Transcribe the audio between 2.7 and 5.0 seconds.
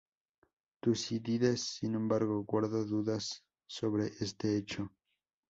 dudas sobre este hecho.